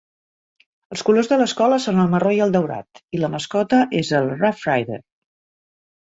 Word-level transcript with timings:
Els 0.93 1.01
colors 1.09 1.27
de 1.33 1.37
l'escola 1.41 1.77
són 1.83 1.99
el 2.03 2.07
marró 2.13 2.31
i 2.37 2.41
el 2.45 2.53
daurat, 2.55 3.01
i 3.17 3.21
la 3.23 3.29
mascota 3.33 3.81
és 4.01 4.09
el 4.21 4.31
Roughrider. 4.41 4.99